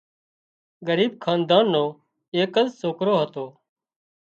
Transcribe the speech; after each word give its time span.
ڳريٻ 0.87 1.13
حاندان 1.25 1.65
نو 1.73 1.83
ايڪز 2.35 2.67
سوڪرو 2.81 3.13
هتو 3.21 3.45